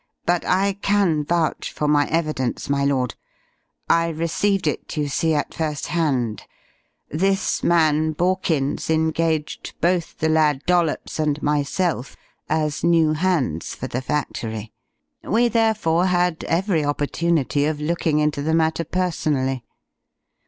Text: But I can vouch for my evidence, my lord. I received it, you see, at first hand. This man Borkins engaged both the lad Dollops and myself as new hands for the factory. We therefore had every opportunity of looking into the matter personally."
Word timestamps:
But 0.25 0.43
I 0.45 0.73
can 0.81 1.23
vouch 1.23 1.71
for 1.71 1.87
my 1.87 2.07
evidence, 2.07 2.69
my 2.71 2.83
lord. 2.83 3.13
I 3.87 4.07
received 4.07 4.65
it, 4.65 4.97
you 4.97 5.07
see, 5.07 5.35
at 5.35 5.53
first 5.53 5.85
hand. 5.89 6.45
This 7.11 7.61
man 7.63 8.13
Borkins 8.15 8.89
engaged 8.89 9.75
both 9.79 10.17
the 10.17 10.27
lad 10.27 10.65
Dollops 10.65 11.19
and 11.19 11.39
myself 11.43 12.15
as 12.49 12.83
new 12.83 13.13
hands 13.13 13.75
for 13.75 13.85
the 13.85 14.01
factory. 14.01 14.73
We 15.23 15.49
therefore 15.49 16.07
had 16.07 16.45
every 16.45 16.83
opportunity 16.83 17.65
of 17.65 17.79
looking 17.79 18.17
into 18.17 18.41
the 18.41 18.55
matter 18.55 18.83
personally." 18.83 19.63